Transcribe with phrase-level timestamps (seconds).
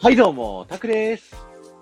[0.00, 1.34] はいどうも、タクです。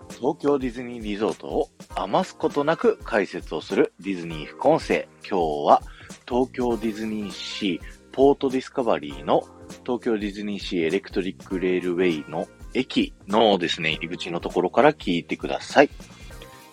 [0.09, 5.07] 東京ディズニーリゾートを余すことなく解説をするディズニー副音声。
[5.21, 5.83] 今日は
[6.27, 7.81] 東京ディズニーシー
[8.13, 9.43] ポートディスカバリーの
[9.85, 15.91] 東京ディズニーシーエレクトリックレールウェイの駅のですね、入り口のところから聞いてください。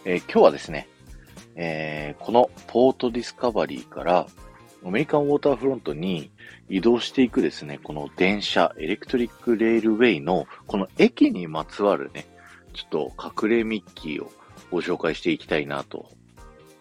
[0.06, 0.88] えー今日はですね、
[1.58, 4.28] えーこのポートディスカバリーから
[4.86, 6.32] アメリカンウォーターフロントに
[6.70, 12.26] 移動していくですね、この電車、エレクトリックレールウェイのこの駅にまつわるね、
[12.74, 14.32] ちょっと隠れミッキーを
[14.72, 16.10] ご紹介していきたいなと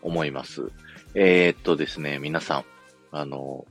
[0.02, 0.70] 思います。
[1.14, 2.64] えーっとですね、皆さん、
[3.12, 3.66] あの、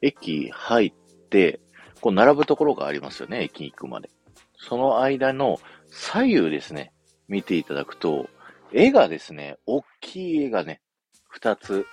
[0.00, 0.92] 駅入っ
[1.30, 1.60] て、
[2.00, 4.10] こう並ぶところがありますよね、駅に行くまで。
[4.58, 6.92] その間の左右ですね、
[7.28, 8.28] 見ていただくと、
[8.72, 10.80] 絵がですね、大きい絵がね、
[11.28, 11.86] 二つ、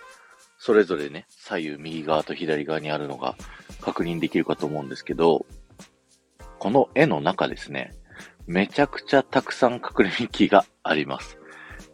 [0.59, 3.35] それぞれね、左右右側と左側にあるのが
[3.79, 5.45] 確認できるかと思うんですけど、
[6.59, 7.95] この絵の中ですね、
[8.45, 11.39] めちゃくちゃたくさん隠れミッキーがあります。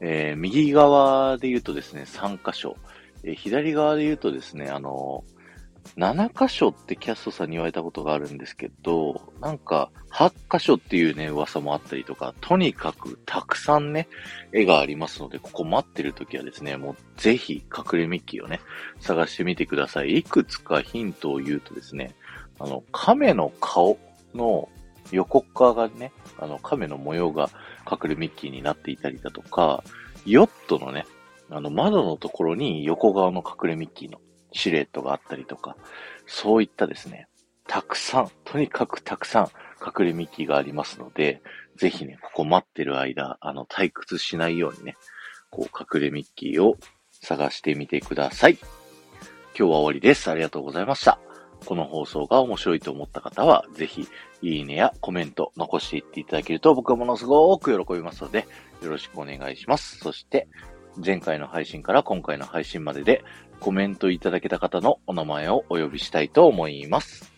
[0.01, 2.75] えー右側で言うとですね、3箇所。
[3.23, 5.23] えー左側で言うとですね、あの
[5.97, 14.09] 7箇所ってキャストさんに言われたことがあるんですけど、なんか8箇所っていうね、噂もあったりとか、とにかくたくさんね、
[14.51, 18.59] 絵がありますので、ここ待ってる時はですね、もうぜひ隠れミッキーをね、
[18.99, 20.17] 探してみてください。
[20.17, 22.15] いくつかヒントを言うとですね、
[22.59, 23.97] あの、亀の顔
[24.33, 24.67] の
[25.11, 27.49] 横側がね、あの、亀の模様が
[27.89, 29.83] 隠れミッキーになっていたりだとか、
[30.25, 31.05] ヨットのね、
[31.49, 34.19] あの、窓のところに横側の隠れミッキーの
[34.55, 35.75] シルエットがあったりとか、
[36.25, 37.27] そういったですね、
[37.67, 39.49] たくさん、とにかくたくさん
[39.85, 41.41] 隠れミッキーがありますので、
[41.77, 44.95] ぜひね、ここ待ってる間、あの、退屈しないようにね、
[45.49, 46.77] こう、隠れミッキーを
[47.11, 48.57] 探してみてください。
[49.57, 50.29] 今日は終わりです。
[50.29, 51.19] ありがとうございました。
[51.65, 54.07] この放送が面白いと思った方は、ぜひ、
[54.41, 58.47] いいねやコメント残していっていただけると僕はものすごく喜びますので、
[58.83, 59.97] よろしくお願いします。
[59.97, 60.47] そして、
[61.03, 63.23] 前回の配信から今回の配信までで
[63.59, 67.31] コメントいただけた方のお名前をお呼びしたいと思います。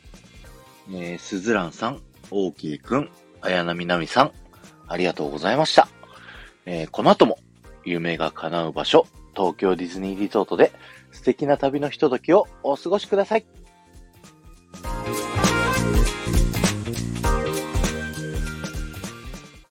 [0.90, 2.02] えー、すずらんさん、
[2.32, 3.10] おーきーくん、
[3.42, 4.32] あやなみなみさん、
[4.88, 5.88] ありがとうございました。
[6.66, 7.40] えーこの後も、
[7.86, 10.72] 夢が叶う場所、東京ディズニーリゾートで
[11.12, 13.46] 素敵な旅のひとときをお過ごしください。